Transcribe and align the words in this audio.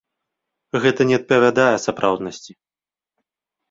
Гэта 0.85 1.01
не 1.11 1.15
адпавядае 1.21 1.69
сапраўднасці. 1.87 2.51